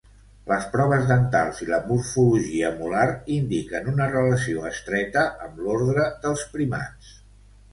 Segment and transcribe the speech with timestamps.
[0.51, 3.03] Les proves dentals i la morfologia molar
[3.35, 7.17] indiquen una relació estreta amb l'ordre dels primats.